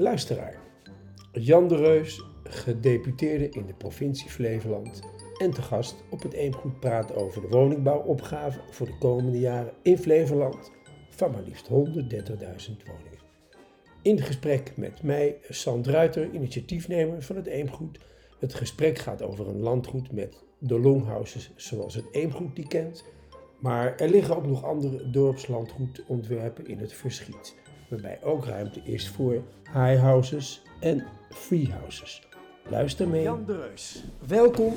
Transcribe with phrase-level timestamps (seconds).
[0.00, 0.58] Luisteraar,
[1.32, 5.00] Jan de Reus, gedeputeerde in de provincie Flevoland
[5.38, 9.98] en te gast op het Eemgoed praat over de woningbouwopgave voor de komende jaren in
[9.98, 10.70] Flevoland
[11.10, 13.18] van maar liefst 130.000 woningen.
[14.02, 17.98] In gesprek met mij, Sand Ruiter, initiatiefnemer van het Eemgoed.
[18.38, 23.04] Het gesprek gaat over een landgoed met de longhouses zoals het Eemgoed die kent.
[23.58, 27.54] Maar er liggen ook nog andere dorpslandgoedontwerpen in het verschiet.
[27.90, 32.28] Waarbij ook ruimte is voor high houses en free houses.
[32.68, 33.22] Luister mee.
[33.22, 34.74] Jan de Reus, welkom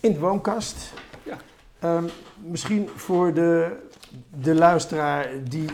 [0.00, 0.92] in de woonkast.
[1.22, 1.36] Ja.
[1.78, 2.04] Ehm,
[2.42, 3.76] misschien voor de,
[4.40, 5.68] de luisteraar die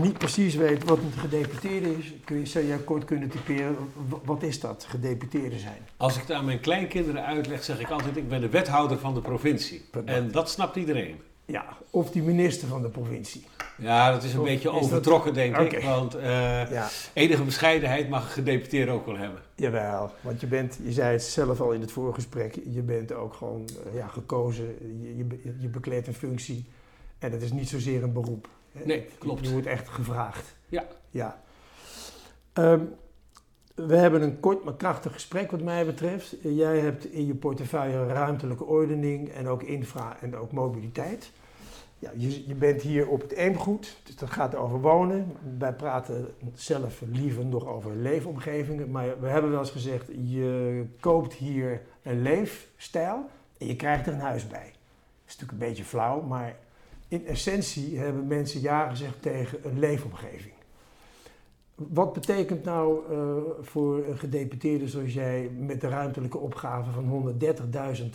[0.00, 3.76] niet precies weet wat een gedeputeerde is, kun je, zou jij kort kunnen typeren,
[4.24, 5.86] wat is dat, gedeputeerde zijn?
[5.96, 9.14] Als ik het aan mijn kleinkinderen uitleg, zeg ik altijd: ik ben de wethouder van
[9.14, 9.84] de provincie.
[10.04, 11.20] En dat snapt iedereen.
[11.50, 13.44] Ja, of die minister van de provincie.
[13.78, 15.82] Ja, dat is een Of beetje is dat- overtrokken, denk ik.
[15.82, 19.40] Want eh, Ja, enige bescheidenheid mag een gedeputeerde ook wel hebben.
[19.54, 23.12] jawel, want je bent, je zei het zelf al in het vorige gesprek, je bent
[23.12, 24.64] ook gewoon eh, ja, gekozen,
[25.02, 26.64] je, je, be- je bekleedt een functie
[27.18, 28.48] en het is niet zozeer een beroep.
[28.72, 28.84] hè.
[28.84, 29.46] Nee, klopt.
[29.46, 30.54] Je wordt echt gevraagd.
[30.68, 30.84] Ja.
[31.10, 31.42] Ja.
[32.52, 32.80] Ehm,
[33.74, 36.34] we hebben een kort maar krachtig gesprek wat mij betreft.
[36.42, 41.30] Jij hebt in je portefeuille ruimtelijke ordening en ook infra en ook mobiliteit.
[41.98, 45.36] Ja, je, je bent hier op het Eemgoed, dus dat gaat over wonen.
[45.58, 51.34] Wij praten zelf liever nog over leefomgevingen, maar we hebben wel eens gezegd, je koopt
[51.34, 54.58] hier een leefstijl en je krijgt er een huis bij.
[54.58, 56.56] Dat is natuurlijk een beetje flauw, maar
[57.08, 60.54] in essentie hebben mensen ja gezegd tegen een leefomgeving.
[61.74, 67.34] Wat betekent nou eh, voor een gedeputeerde zoals jij met de ruimtelijke opgave van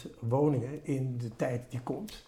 [0.06, 2.26] 130.000 woningen in de tijd die komt?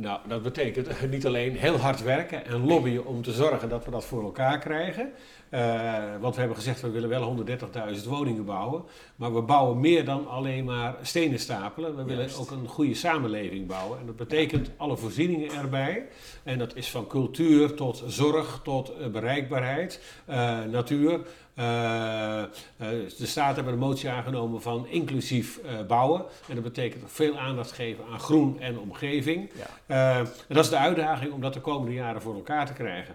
[0.00, 3.90] Nou, dat betekent niet alleen heel hard werken en lobbyen om te zorgen dat we
[3.90, 5.12] dat voor elkaar krijgen.
[5.50, 8.82] Eh, want we hebben gezegd, we willen wel 130.000 woningen bouwen.
[9.16, 11.96] Maar we bouwen meer dan alleen maar stenen stapelen.
[11.96, 12.38] We willen Juist.
[12.38, 13.98] ook een goede samenleving bouwen.
[13.98, 16.06] En dat betekent alle voorzieningen erbij.
[16.42, 21.20] En dat is van cultuur tot zorg, tot eh, bereikbaarheid, eh, natuur.
[21.54, 26.24] De Staat hebben een motie aangenomen van inclusief bouwen.
[26.48, 29.50] En dat betekent veel aandacht geven aan groen en omgeving.
[29.86, 30.16] Ja.
[30.16, 33.14] En dat is de uitdaging om dat de komende jaren voor elkaar te krijgen.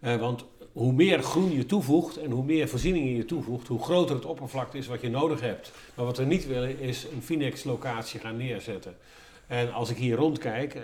[0.00, 4.24] Want hoe meer groen je toevoegt en hoe meer voorzieningen je toevoegt, hoe groter het
[4.24, 5.72] oppervlakte is wat je nodig hebt.
[5.94, 8.96] Maar wat we niet willen is een Finex-locatie gaan neerzetten.
[9.46, 10.82] En als ik hier rondkijk eh,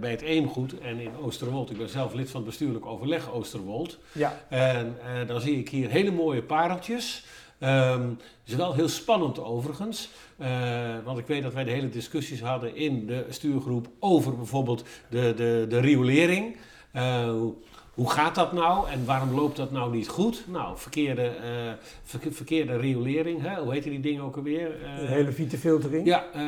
[0.00, 3.98] bij het Eemgoed en in Oosterwold, ik ben zelf lid van het bestuurlijk overleg Oosterwold.
[4.12, 7.24] Ja, En eh, dan zie ik hier hele mooie pareltjes.
[7.58, 10.08] Ehm, Het is wel heel spannend overigens.
[10.36, 10.48] Eh,
[11.04, 15.32] want ik weet dat wij de hele discussies hadden in de stuurgroep over bijvoorbeeld de,
[15.36, 16.56] de, de riolering.
[17.94, 20.44] Hoe- gaat dat nou en waarom loopt dat nou niet goed?
[20.48, 21.72] Nou, verkeerde, eh,
[22.02, 23.60] verke- verkeerde riolering, hè?
[23.60, 24.70] hoe heet die dingen ook alweer?
[24.82, 26.06] Eh, hele vitefiltering.
[26.06, 26.42] Ja, eh,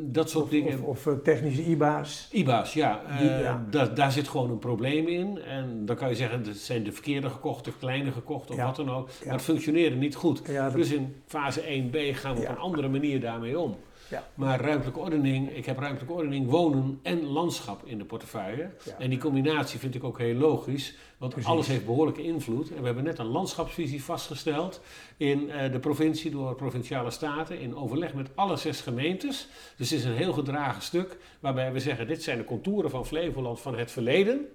[0.00, 0.82] dat soort Of, dingen.
[0.82, 2.28] of, of technische IBA's.
[2.32, 3.00] IBA's, ja.
[3.18, 3.64] Die- ja.
[3.94, 5.38] Daar, zit gewoon een probleem in.
[5.42, 8.64] En dan kan je zeggen, dat zijn de verkeerde gekocht, de kleine gekocht of Ja.
[8.64, 9.08] wat dan ook.
[9.08, 9.24] Ja.
[9.24, 10.42] Maar het functioneerde niet goed.
[10.74, 13.76] Dus in fase 1b gaan we op een andere manier daarmee om.
[14.08, 14.26] Ja.
[14.34, 18.70] Maar ruimtelijke ordening, ik heb ruimtelijke ordening, wonen en landschap in de portefeuille.
[18.84, 18.98] Ja.
[18.98, 21.50] En die combinatie vind ik ook heel logisch, want Precies.
[21.50, 22.70] alles heeft behoorlijke invloed.
[22.70, 24.80] En we hebben net een landschapsvisie vastgesteld
[25.16, 29.48] in eh, de provincie door provinciale staten in overleg met alle zes gemeentes.
[29.76, 33.06] Dus het is een heel gedragen stuk waarbij we zeggen, dit zijn de contouren van
[33.06, 34.46] Flevoland van het verleden.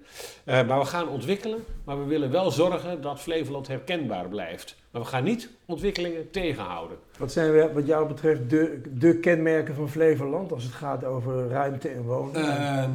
[0.43, 4.75] Eh, maar we gaan ontwikkelen, maar we willen wel zorgen dat Flevoland herkenbaar blijft.
[4.91, 6.97] Maar we gaan niet ontwikkelingen tegenhouden.
[7.17, 11.47] Wat zijn we, wat jou betreft de, de kenmerken van Flevoland als het gaat over
[11.47, 12.91] ruimte en wonen en, Ehm,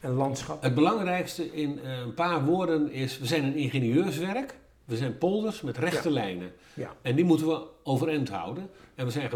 [0.00, 0.62] en landschap?
[0.62, 4.58] Het belangrijkste in eh, een paar woorden is, we zijn een ingenieurswerk.
[4.84, 6.14] We zijn polders met rechte Ja.
[6.14, 6.52] lijnen.
[6.74, 6.94] Ja.
[7.02, 8.70] En die moeten we overeind houden.
[8.94, 9.30] En we zijn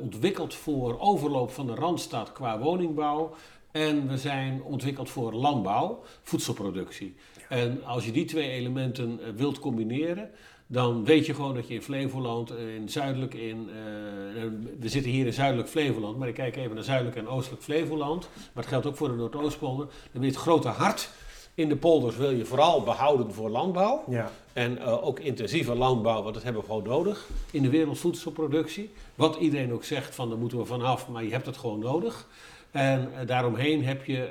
[0.00, 3.34] ontwikkeld voor overloop van de Randstad qua woningbouw.
[3.70, 7.14] En we zijn ontwikkeld voor landbouw, voedselproductie.
[7.48, 10.30] En als je die twee elementen eh, wilt combineren,
[10.66, 14.42] dan weet je gewoon dat je in Flevoland, eh, in zuidelijk, in, eh,
[14.80, 18.28] we zitten hier in zuidelijk Flevoland, maar ik kijk even naar zuidelijk en oostelijk Flevoland.
[18.34, 19.86] Maar het geldt ook voor de Noordoostpolder.
[19.86, 21.10] Dan wil je het grote hart
[21.56, 24.04] in de polders wil je vooral behouden voor landbouw.
[24.08, 24.30] Ja.
[24.52, 28.90] En eh, ook intensieve landbouw, want dat hebben we gewoon nodig in de wereldvoedselproductie.
[29.14, 32.28] Wat iedereen ook zegt van daar moeten we vanaf, maar je hebt het gewoon nodig.
[32.70, 34.24] En eh, daaromheen heb je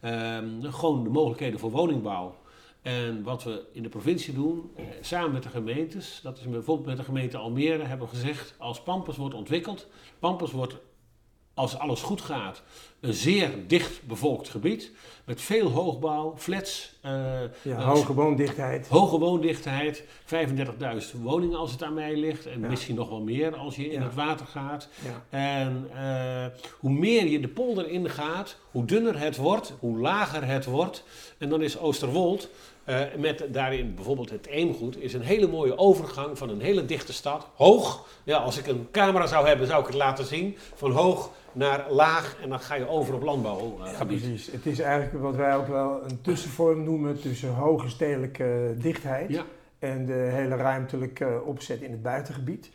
[0.00, 2.34] eh, ehm, gewoon de mogelijkheden voor woningbouw.
[2.82, 6.86] En wat we in de provincie doen, eh, samen met de gemeentes, dat is bijvoorbeeld
[6.86, 9.88] met de gemeente Almere, hebben we gezegd, als Pampus wordt ontwikkeld,
[10.18, 10.76] Pampus wordt
[11.60, 12.62] als alles goed gaat,
[13.00, 14.90] een zeer dicht bevolkt gebied.
[15.24, 16.92] Met veel hoogbouw, flats.
[17.00, 17.12] eh,
[17.62, 18.88] Ja, hoge woondichtheid.
[18.88, 22.46] Hoge woondichtheid, 35.000 woningen als het aan mij ligt.
[22.46, 22.68] En Ja.
[22.68, 24.88] misschien nog wel meer als je in het water gaat.
[25.04, 25.24] Ja.
[25.38, 26.46] En eh,
[26.80, 31.04] hoe meer je de polder ingaat, hoe dunner het wordt, hoe lager het wordt.
[31.38, 32.48] En dan is Oosterwold,
[32.90, 37.12] eh, met daarin bijvoorbeeld het Eemgoed, is een hele mooie overgang van een hele dichte
[37.12, 37.48] stad.
[37.54, 40.56] Hoog, ja, als ik een camera zou hebben, zou ik het laten zien.
[40.74, 44.20] Van hoog naar laag en dan ga je over op Ja, landbouwgebied.
[44.20, 44.50] precies.
[44.52, 49.44] Het is eigenlijk wat wij ook wel een tussenvorm noemen tussen hoge stedelijke dichtheid Ja.
[49.78, 52.70] en de hele ruimtelijke opzet in het buitengebied.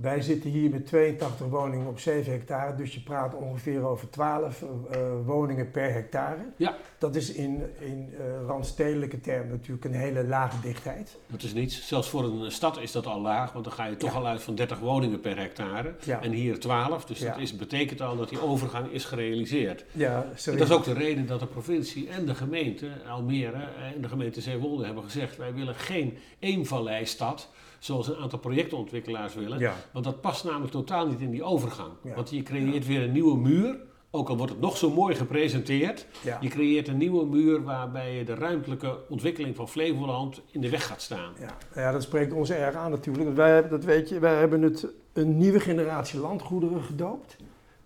[0.00, 4.62] Wij zitten hier met 82 woningen op 7 hectare, dus je praat ongeveer over 12
[4.90, 6.40] eh, woningen per hectare.
[6.56, 6.76] Ja.
[6.98, 11.16] Dat is in, in eh, randstedelijke termen natuurlijk een hele lage dichtheid.
[11.26, 11.88] Dat is niets.
[11.88, 14.18] Zelfs voor een stad is dat al laag, want dan ga je toch Ja.
[14.18, 15.94] al uit van 30 woningen per hectare.
[16.04, 16.22] Ja.
[16.22, 19.84] En hier 12, dus dat is, betekent al dat die overgang is gerealiseerd.
[19.92, 24.00] Ja, En dat is ook de reden dat de provincie en de gemeente Almere en
[24.00, 29.58] de gemeente Zeewolde hebben gezegd: wij willen geen eenvalleistad, zoals een aantal projectontwikkelaars willen.
[29.58, 29.74] Ja.
[29.92, 31.92] Want dat past namelijk totaal niet in die overgang.
[32.02, 32.14] Ja.
[32.14, 33.76] Want je creëert weer een nieuwe muur,
[34.10, 36.06] ook al wordt het nog zo mooi gepresenteerd.
[36.24, 36.38] Ja.
[36.40, 40.86] Je creëert een nieuwe muur waarbij je de ruimtelijke ontwikkeling van Flevoland in de weg
[40.86, 41.32] gaat staan.
[41.38, 43.24] Ja, nou ja, dat spreekt ons erg aan natuurlijk.
[43.24, 47.36] Want Wij, hebben- dat weet je, wij hebben het een nieuwe generatie landgoederen gedoopt.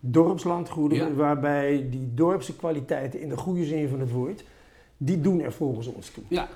[0.01, 1.15] Dorpslandgoederen, Ja.
[1.15, 4.45] waarbij die dorpse kwaliteiten in de goede zin van het woord,
[4.97, 6.23] die doen er volgens ons toe.
[6.29, 6.49] Ja,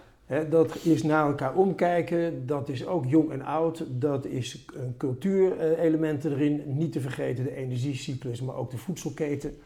[0.49, 6.33] Dat is naar elkaar omkijken, dat is ook jong en oud, dat is een cultuurelementen
[6.33, 9.57] erin, niet te vergeten de energiecyclus, maar ook de voedselketen.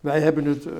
[0.00, 0.72] Wij hebben het, eh,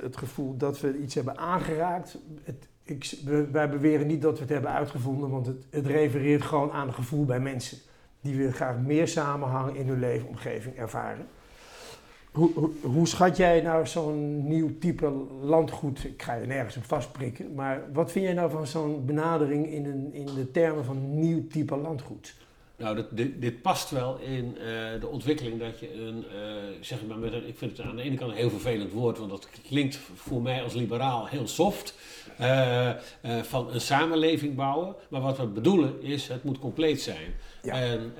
[0.00, 2.18] het gevoel dat we iets hebben aangeraakt.
[2.44, 3.14] Het, ik,
[3.52, 6.94] wij beweren niet dat we het hebben uitgevonden, want het, het refereert gewoon aan een
[6.94, 7.78] gevoel bij mensen.
[8.20, 11.26] Die willen graag meer samenhang in hun leefomgeving ervaren.
[12.32, 15.12] Hoe, hoe, hoe schat jij nou zo'n nieuw type
[15.42, 16.04] landgoed?
[16.04, 19.84] Ik ga je nergens op vastprikken, maar wat vind jij nou van zo'n benadering in,
[19.84, 22.34] een, in de termen van nieuw type landgoed?
[22.76, 24.64] Nou, dit, dit, dit past wel in eh,
[25.00, 28.02] de ontwikkeling dat je een, eh, zeg maar, met een, ik vind het aan de
[28.02, 31.94] ene kant een heel vervelend woord, want dat klinkt voor mij als liberaal heel soft,
[32.38, 32.90] eh,
[33.42, 34.94] van een samenleving bouwen.
[35.08, 37.34] Maar wat we bedoelen is, het moet compleet zijn.
[37.62, 37.74] Ja.
[37.74, 38.12] En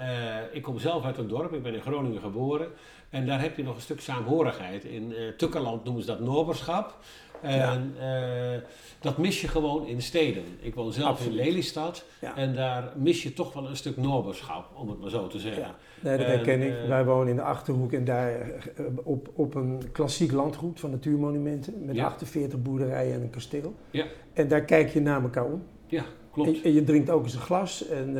[0.52, 2.68] ik kom zelf uit een dorp, ik ben in Groningen geboren.
[3.12, 4.84] En daar heb je nog een stuk saamhorigheid.
[4.84, 6.96] In eh Tukkerland noemen ze dat noberschap.
[7.40, 8.60] En eh,
[9.00, 10.42] dat mis je gewoon in steden.
[10.60, 11.38] Ik woon zelf Absoluut.
[11.38, 12.04] in Lelystad.
[12.20, 12.36] Ja.
[12.36, 15.62] En daar mis je toch wel een stuk noberschap, om het maar zo te zeggen.
[15.62, 15.74] Ja.
[16.00, 16.78] Nee, dat En, herken ik.
[16.82, 18.46] eh, Wij wonen in de Achterhoek en daar
[19.02, 22.04] op, op een klassiek landgoed van natuurmonumenten met Ja.
[22.04, 23.74] 48 boerderijen en een kasteel.
[23.90, 24.04] Ja.
[24.32, 25.62] En daar kijk je naar elkaar om.
[25.86, 26.62] Ja, klopt.
[26.62, 28.12] en je drinkt ook eens een glas en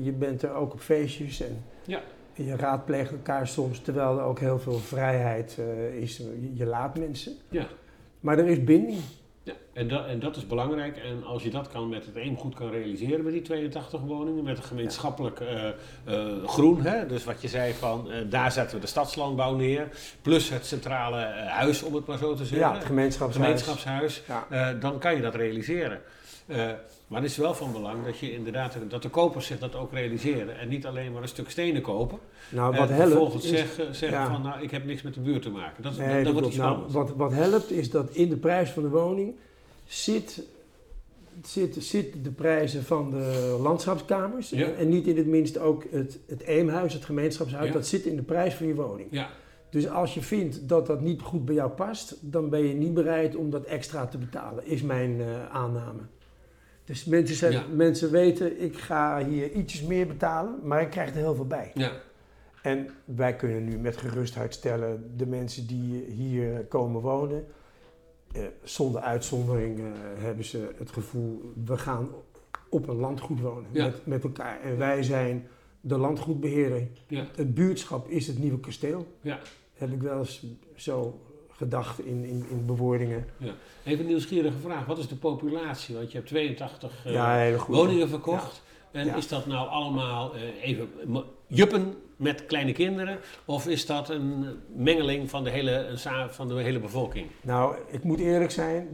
[0.00, 2.00] je bent er ook op feestjes en, Ja.
[2.44, 6.16] Je raadpleegt elkaar soms, terwijl er ook heel veel vrijheid eh, is.
[6.16, 7.32] Je, je laat mensen.
[7.48, 7.66] Ja.
[8.20, 8.98] Maar er is binding.
[9.42, 10.96] Ja, en, dat, en dat is belangrijk.
[10.96, 14.56] En als je dat kan met het eemgoed kan realiseren met die 82 woningen, met
[14.56, 17.06] een gemeenschappelijk eh, eh, groen, hè?
[17.06, 19.88] dus wat je zei van daar zetten we de stadslandbouw neer,
[20.22, 21.16] plus het centrale
[21.48, 23.44] huis, om het maar zo te zeggen, Ja, het gemeenschapshuis.
[23.46, 24.72] gemeenschapshuis, Ja.
[24.72, 26.00] dan kan je dat realiseren.
[26.48, 26.56] Eh,
[27.06, 29.92] maar het is wel van belang dat je inderdaad, dat de kopers zich dat ook
[29.92, 32.18] realiseren en niet alleen maar een stuk stenen kopen
[32.50, 34.30] Nou, en wat helpt vervolgens is- zeggen, zeggen ja.
[34.30, 35.82] van nou ik heb niks met de buurt te maken.
[35.82, 38.82] Dat, Nee, dat, wordt iets Nou, wat, wat helpt is dat in de prijs van
[38.82, 39.34] de woning
[39.86, 40.42] zit,
[41.42, 44.50] zit, zit de prijzen van de landschapskamers.
[44.50, 44.66] Ja.
[44.70, 47.66] En niet in het minst ook het, het eemhuis, het gemeenschapshuis.
[47.66, 47.72] Ja.
[47.72, 49.08] Dat zit in de prijs van je woning.
[49.10, 49.28] Ja,
[49.70, 52.94] Dus als je vindt dat dat niet goed bij jou past, dan ben je niet
[52.94, 55.26] bereid om dat extra te betalen, is mijn eh,
[55.56, 56.00] aanname.
[56.88, 57.64] Dus mensen, zijn, Ja.
[57.74, 61.70] mensen weten, ik ga hier ietsjes meer betalen, maar ik krijg er heel veel bij.
[61.74, 61.92] ja,
[62.62, 67.46] En wij kunnen nu met gerustheid stellen, de mensen die hier komen wonen,
[68.32, 69.84] eh, zonder uitzondering eh,
[70.22, 72.08] hebben ze het gevoel, we gaan
[72.68, 73.84] op een landgoed wonen Ja.
[73.84, 74.60] met, met elkaar.
[74.60, 75.46] En wij zijn
[75.80, 76.88] de landgoedbeheerder.
[77.08, 79.06] ja, Het buurtschap is het nieuwe kasteel.
[79.20, 79.38] ja.
[79.74, 81.20] Heb ik wel eens zo
[81.58, 83.26] gedacht in, in, in bewoordingen.
[83.84, 84.86] Even een nieuwsgierige vraag.
[84.86, 85.94] Wat is de populatie?
[85.94, 88.62] Want je hebt 82 eh, ja, woningen verkocht.
[88.90, 89.14] En Ja.
[89.16, 90.88] is dat nou allemaal eh, even
[91.46, 93.18] juppen met kleine kinderen?
[93.44, 95.92] Of is dat een mengeling van de hele,
[96.30, 97.26] van de hele bevolking?
[97.40, 98.88] Nou, ik moet eerlijk zijn,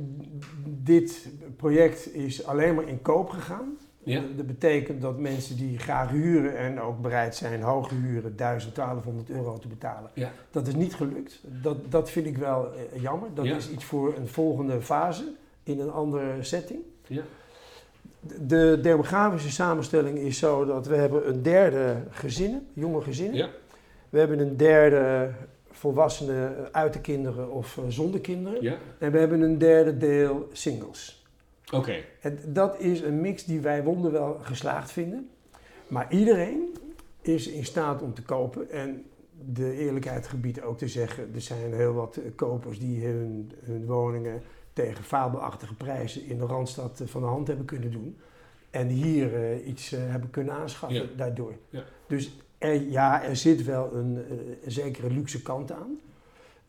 [0.66, 3.78] dit project is alleen maar in koop gegaan.
[4.04, 4.22] Ja.
[4.36, 9.30] Dat betekent dat mensen die graag huren en ook bereid zijn hoge huren 1000, 1200
[9.30, 10.10] euro te betalen.
[10.14, 10.30] Ja.
[10.50, 11.40] Dat is niet gelukt.
[11.62, 13.28] Dat, dat vind ik wel eh, jammer.
[13.34, 13.56] Dat Ja.
[13.56, 15.32] is iets voor een volgende fase
[15.62, 16.80] in een andere setting.
[17.06, 17.22] Ja.
[18.40, 23.36] De demografische samenstelling is zo dat we hebben een derde gezinnen, jonge gezinnen.
[23.36, 23.48] Ja.
[24.10, 25.30] We hebben een derde
[25.70, 28.62] volwassenen uit de kinderen of eh, zonder kinderen.
[28.62, 28.74] Ja?
[28.98, 31.23] En we hebben een derde deel singles.
[31.76, 31.94] Oké.
[32.20, 35.28] En dat is een mix die wij wonderwel geslaagd vinden.
[35.88, 36.74] Maar iedereen
[37.20, 38.70] is in staat om te kopen.
[38.70, 39.04] En
[39.52, 43.86] de eerlijkheid gebied ook te zeggen, er zijn heel wat eh, kopers die hun, hun
[43.86, 48.16] woningen tegen fabelachtige prijzen in de Randstad eh, van de hand hebben kunnen doen.
[48.70, 51.08] En hier eh, iets hebben kunnen aanschaffen Ja.
[51.16, 51.52] daardoor.
[51.70, 51.84] Ja.
[52.06, 54.16] Dus er, ja, er zit wel een,
[54.64, 55.98] een zekere luxe kant aan.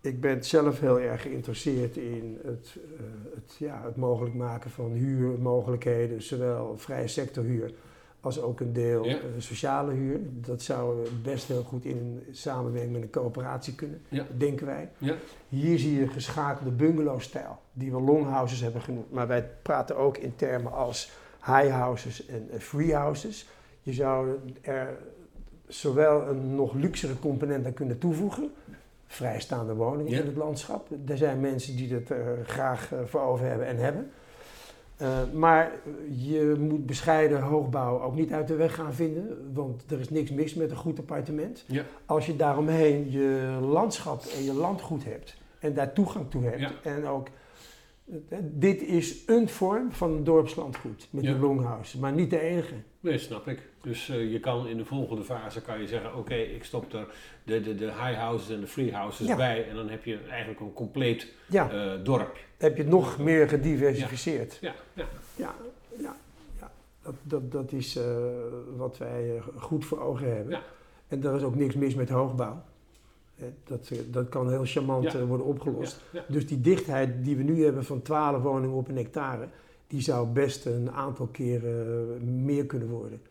[0.05, 3.03] Ik ben zelf heel erg geïnteresseerd in het, eh,
[3.35, 7.73] het, ja, het mogelijk maken van huurmogelijkheden, zowel vrije sectorhuur
[8.21, 9.15] als ook een deel Ja.
[9.15, 10.19] eh, sociale huur.
[10.41, 14.25] Dat zou best heel goed in samenwerking met een coöperatie kunnen, Ja.
[14.37, 14.89] denken wij.
[14.97, 15.15] Ja.
[15.49, 19.11] Hier zie je geschakelde bungalowstijl, die we longhouses hebben genoemd.
[19.11, 21.11] Maar wij praten ook in termen als
[21.45, 23.47] highhouses en eh, freehouses.
[23.81, 24.97] Je zou er
[25.67, 28.49] zowel een nog luxere component aan kunnen toevoegen.
[29.07, 30.19] Vrijstaande woningen Ja.
[30.19, 30.87] in het landschap.
[31.07, 34.11] Er zijn mensen die dat eh, graag eh, voor over hebben en hebben.
[34.97, 35.71] Eh, maar
[36.09, 39.51] je moet bescheiden hoogbouw ook niet uit de weg gaan vinden.
[39.53, 41.63] Want er is niks mis met een goed appartement.
[41.67, 41.83] Ja.
[42.05, 45.35] Als je daaromheen je landschap en je landgoed hebt.
[45.59, 46.73] En daar toegang toe hebt.
[46.83, 47.27] En ook,
[48.41, 51.31] dit is een vorm van een dorpslandgoed met Ja.
[51.31, 51.99] die longhouse.
[51.99, 52.73] Maar niet de enige.
[52.99, 53.59] Nee, snap ik.
[53.81, 57.07] Dus eh, je kan in de volgende fase kan je zeggen, oké, ik stop er
[57.43, 59.35] de, de, de high houses en de free houses Ja.
[59.35, 59.67] bij.
[59.69, 62.37] En dan heb je eigenlijk een compleet Ja, eh, dorp.
[62.57, 64.57] heb je het nog meer gediversificeerd.
[64.61, 65.05] Ja, ja.
[65.35, 65.55] Ja,
[65.97, 66.15] ja,
[66.59, 66.71] ja.
[67.03, 68.03] Dat, dat, dat is eh,
[68.75, 70.51] wat wij goed voor ogen hebben.
[70.53, 70.61] Ja.
[71.07, 72.61] En er is ook niks mis met hoogbouw.
[73.63, 75.19] Dat, eh, dat kan heel charmant Ja.
[75.19, 76.01] eh, worden opgelost.
[76.11, 76.33] Ja, ja.
[76.33, 79.47] Dus die dichtheid die we nu hebben van 12 woningen op een hectare,
[79.87, 83.21] die zou best een aantal keren eh, meer kunnen worden.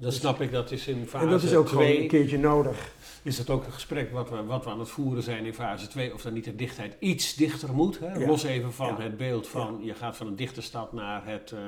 [0.00, 2.00] Dan snap ik, dat is in fase en dat is ook gewoon 2.
[2.02, 2.92] een keertje nodig.
[3.22, 5.86] Is dat ook een gesprek wat we, wat we aan het voeren zijn in fase
[5.88, 7.98] 2, of dan niet de dichtheid iets dichter moet?
[7.98, 8.12] Hè?
[8.18, 8.26] Ja.
[8.26, 9.00] Los even van Ja.
[9.02, 11.58] het beeld van je gaat van een dichte stad naar het, eh,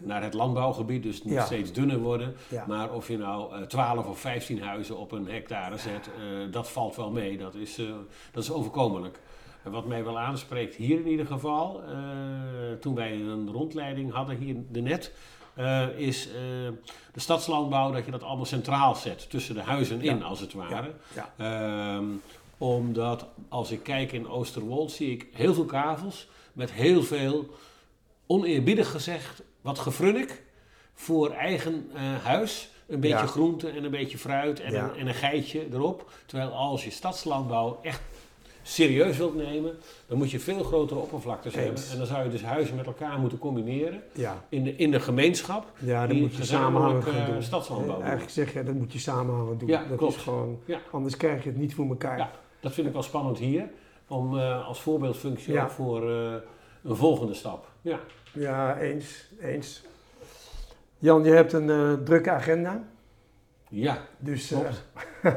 [0.00, 2.34] naar het landbouwgebied, dus het moet steeds dunner worden.
[2.66, 6.70] Maar of je nou eh 12 of 15 huizen op een hectare zet, eh, dat
[6.70, 7.38] valt wel mee.
[7.38, 7.86] Dat is, eh,
[8.32, 9.18] dat is overkomelijk.
[9.64, 11.98] En wat mij wel aanspreekt hier in ieder geval, eh,
[12.80, 15.12] toen wij een rondleiding hadden hier net,
[15.54, 16.34] eh, is eh,
[17.12, 20.24] de stadslandbouw dat je dat allemaal centraal zet, tussen de huizen in Ja.
[20.24, 20.92] als het ware.
[21.14, 21.32] Ja.
[21.36, 22.04] Ehm,
[22.58, 27.48] omdat als ik kijk in Oosterwold zie ik heel veel kavels met heel veel,
[28.26, 30.42] oneerbiedig gezegd, wat gefrunnik
[30.94, 32.68] voor eigen eh, huis.
[32.86, 33.26] Een beetje Ja.
[33.26, 36.10] groente en een beetje fruit en, een, en een geitje erop.
[36.26, 38.00] Terwijl als je stadslandbouw echt
[38.66, 41.64] serieus wilt nemen, dan moet je veel grotere oppervlaktes Eens.
[41.64, 41.82] hebben.
[41.90, 45.00] En dan zou je dus huizen met elkaar moeten combineren Ja, in de, in de
[45.00, 45.72] gemeenschap.
[45.78, 47.42] ja Die moet je gezamenlijk, samenhangend eh, doen.
[47.42, 48.02] stadslandbouw Eh, doen.
[48.08, 49.68] Eigenlijk zeg je, dat moet je samenhangend doen.
[49.68, 50.14] Ja, dat klopt.
[50.16, 52.18] is gewoon, anders krijg je het niet voor elkaar.
[52.18, 52.30] Ja.
[52.60, 53.68] Dat vind ik wel spannend hier,
[54.08, 57.66] om eh, als voorbeeldfunctie ook voor een volgende stap.
[57.80, 57.98] Ja.
[58.32, 59.82] Ja, eens, eens.
[60.98, 62.82] Jan, je hebt een drukke agenda.
[63.68, 64.84] Ja, Dus klopt.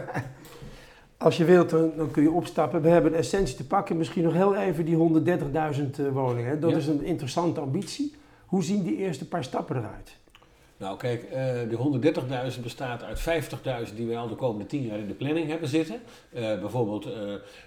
[1.17, 2.81] als je wilt, dan, dan kun je opstappen.
[2.81, 3.97] We hebben de essentie te pakken.
[3.97, 6.59] Misschien nog heel even die 130.000 eh, woningen.
[6.59, 6.77] Dat Ja.
[6.77, 8.15] is een interessante ambitie.
[8.45, 10.17] Hoe zien die eerste paar stappen eruit?
[10.77, 13.19] Nou kijk, eh de 130.000 bestaat uit
[13.89, 16.01] 50.000 die wij al de komende 10 jaar in de planning hebben zitten.
[16.33, 17.07] Eh, bijvoorbeeld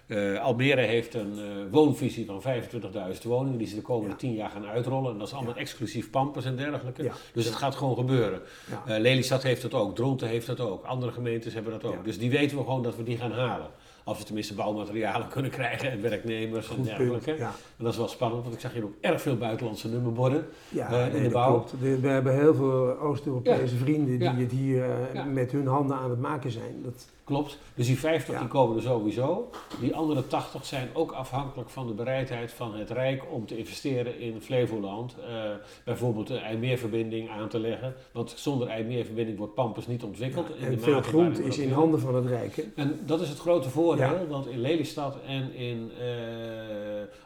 [0.07, 4.17] eh, Almere heeft een woonvisie van 25.000 woningen die ze de komende Ja.
[4.17, 5.12] 10 jaar gaan uitrollen.
[5.12, 7.02] En dat is allemaal exclusief Pampers en dergelijke.
[7.02, 7.12] Ja.
[7.33, 8.40] Dus het gaat gewoon gebeuren.
[8.87, 12.05] Lelystad heeft dat ook, Dronten heeft dat ook, andere gemeentes hebben dat ook.
[12.05, 13.71] Dus die weten we gewoon dat we die gaan halen.
[14.04, 17.35] Als we tenminste bouwmaterialen kunnen krijgen en werknemers en dergelijke.
[17.37, 20.47] Ja, En dat is wel spannend, want ik zag hier ook erg veel buitenlandse nummerborden.
[20.69, 21.52] ja Eh, in nee, de dat bouw.
[21.52, 22.00] klopt.
[22.00, 26.21] We, hebben heel veel Oost-Europese vrienden die het hier eh, met hun handen aan het
[26.21, 26.83] maken zijn.
[26.83, 27.58] Dat, Klopt.
[27.75, 28.40] Dus die 50 Ja.
[28.40, 29.50] die komen er sowieso.
[29.80, 34.20] Die andere 80 zijn ook afhankelijk van de bereidheid van het Rijk om te investeren
[34.20, 35.14] in Flevoland.
[35.28, 35.34] Eh,
[35.84, 37.94] bijvoorbeeld een IJmeerverbinding aan te leggen.
[38.12, 40.49] Want zonder IJmeerverbinding wordt Pampus niet ontwikkeld.
[40.49, 42.56] in de en veel grond is in handen van het Rijk.
[42.56, 42.62] hè.
[42.75, 44.26] En dat is het grote voordeel, Ja.
[44.28, 46.06] want in Lelystad en in eh,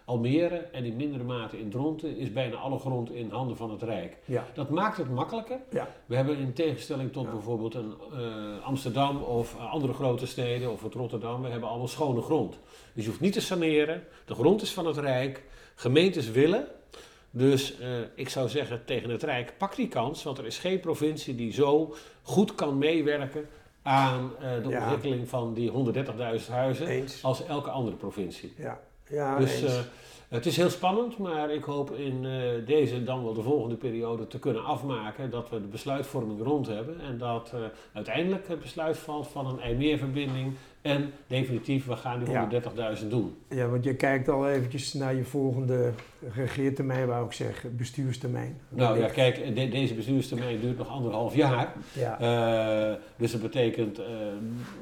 [0.04, 3.82] Almere en in mindere mate in Dronten is bijna alle grond in handen van het
[3.82, 4.16] Rijk.
[4.24, 4.44] Ja.
[4.54, 5.58] Dat maakt het makkelijker.
[5.70, 5.88] Ja.
[6.06, 7.30] We hebben in tegenstelling tot Ja.
[7.30, 11.88] bijvoorbeeld een, eh, Amsterdam of eh, andere grote steden of het Rotterdam, we hebben allemaal
[11.88, 12.58] schone grond.
[12.92, 15.42] Dus je hoeft niet te saneren, de grond is van het Rijk,
[15.74, 16.66] gemeentes willen.
[17.30, 20.80] Dus eh, ik zou zeggen tegen het Rijk, pak die kans, want er is geen
[20.80, 23.46] provincie die zo goed kan meewerken
[23.82, 24.80] aan eh, de Ja.
[24.82, 25.70] ontwikkeling van die
[26.40, 27.22] 130.000 huizen Eens.
[27.24, 28.52] als elke andere provincie.
[28.56, 29.72] Ja, Ja, Dus eens.
[30.34, 34.26] Het is heel spannend, maar ik hoop in eh, deze dan wel de volgende periode
[34.26, 37.60] te kunnen afmaken dat we de besluitvorming rond hebben en dat eh,
[37.92, 42.48] uiteindelijk het besluit valt van een IJmeerverbinding en definitief we gaan die Ja.
[43.02, 43.36] 130.000 doen.
[43.48, 45.92] ja, want je kijkt al eventjes naar je volgende
[46.34, 48.60] regeertermijn, wou ik zeggen, bestuurstermijn.
[48.68, 51.72] Nou ja, kijk, de- deze bestuurstermijn duurt nog anderhalf jaar.
[51.92, 54.00] Ja, Eh, dus dat betekent,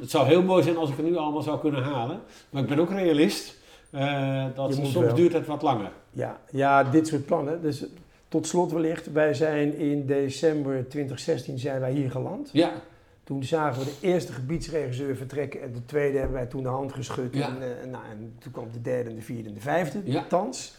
[0.01, 2.21] het zou heel mooi zijn als ik het nu allemaal zou kunnen halen.
[2.51, 3.61] Maar ik ben ook realist.
[3.93, 5.15] Eh, dat soms wel.
[5.15, 5.91] duurt het wat langer.
[6.11, 7.63] ja, ja, dit soort plannen.
[7.63, 7.85] Dus
[8.29, 12.51] tot slot wellicht, wij zijn in december 2016 zijn wij hier geland.
[12.53, 12.73] Ja,
[13.25, 16.93] Toen zagen we de eerste gebiedsregisseur vertrekken en de tweede hebben wij toen de hand
[16.93, 17.35] geschud.
[17.35, 17.49] Ja.
[17.49, 20.25] En, eh, nou, en toen kwam de derde en de vierde en de vijfde, Ja.
[20.29, 20.75] thans.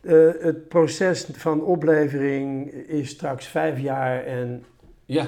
[0.00, 4.64] Eh, het proces van oplevering is straks vijf jaar en
[5.04, 5.26] ja,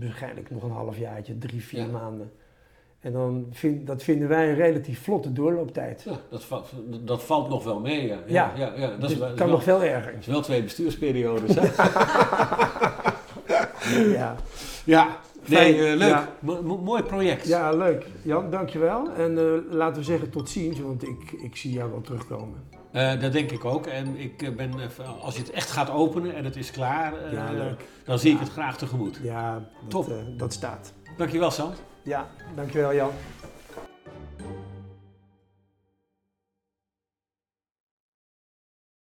[0.00, 1.86] waarschijnlijk nog een half jaartje, drie, vier Ja.
[1.86, 2.32] maanden.
[3.00, 6.02] En dan vind, dat vinden wij een relatief vlotte doorlooptijd.
[6.06, 6.62] ja dat, va-
[7.00, 8.06] dat valt nog wel mee.
[8.06, 8.52] Ja, Ja.
[8.56, 10.12] ja, ja, dat Dus is wel, het kan wel- nog veel erger.
[10.12, 11.54] dat is wel twee bestuursperiodes.
[11.54, 11.68] Hè?
[14.12, 14.34] Ja.
[14.84, 15.16] ja,
[15.46, 16.18] nee, eh, leuk.
[16.80, 17.46] mooi project.
[17.46, 18.06] ja, leuk.
[18.22, 19.10] Jan, dankjewel.
[19.16, 22.62] En eh, laten we zeggen tot ziens, want ik, ik zie jou wel terugkomen.
[22.92, 23.86] Eh, dat denk ik ook.
[23.86, 24.70] En ik ben,
[25.20, 27.12] als je het echt gaat openen en het is klaar,
[28.04, 29.20] dan zie ik het graag tegemoet.
[29.22, 30.12] Ja, dat, Top.
[30.36, 30.92] dat staat.
[31.16, 31.70] Dankjewel, Sam.
[32.02, 32.26] Ja,
[32.56, 33.12] dankjewel Jan.